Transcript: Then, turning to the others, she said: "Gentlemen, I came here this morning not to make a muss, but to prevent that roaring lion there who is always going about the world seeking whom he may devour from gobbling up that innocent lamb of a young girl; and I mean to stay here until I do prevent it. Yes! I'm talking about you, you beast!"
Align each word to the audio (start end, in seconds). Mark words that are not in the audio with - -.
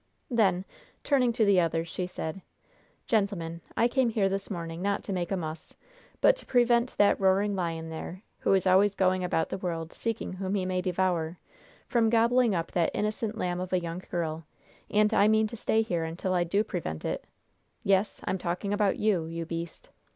Then, 0.31 0.65
turning 1.03 1.31
to 1.33 1.45
the 1.45 1.59
others, 1.59 1.87
she 1.87 2.07
said: 2.07 2.41
"Gentlemen, 3.05 3.61
I 3.77 3.87
came 3.87 4.09
here 4.09 4.27
this 4.29 4.49
morning 4.49 4.81
not 4.81 5.03
to 5.03 5.13
make 5.13 5.29
a 5.31 5.37
muss, 5.37 5.75
but 6.21 6.35
to 6.37 6.45
prevent 6.47 6.97
that 6.97 7.19
roaring 7.21 7.55
lion 7.55 7.89
there 7.89 8.23
who 8.39 8.51
is 8.53 8.65
always 8.65 8.95
going 8.95 9.23
about 9.23 9.49
the 9.49 9.59
world 9.59 9.93
seeking 9.93 10.33
whom 10.33 10.55
he 10.55 10.65
may 10.65 10.81
devour 10.81 11.37
from 11.87 12.09
gobbling 12.09 12.55
up 12.55 12.71
that 12.71 12.89
innocent 12.95 13.37
lamb 13.37 13.59
of 13.59 13.71
a 13.73 13.79
young 13.79 14.01
girl; 14.09 14.43
and 14.89 15.13
I 15.13 15.27
mean 15.27 15.45
to 15.49 15.55
stay 15.55 15.83
here 15.83 16.03
until 16.03 16.33
I 16.33 16.45
do 16.45 16.63
prevent 16.63 17.05
it. 17.05 17.23
Yes! 17.83 18.21
I'm 18.25 18.39
talking 18.39 18.73
about 18.73 18.97
you, 18.97 19.27
you 19.27 19.45
beast!" 19.45 19.89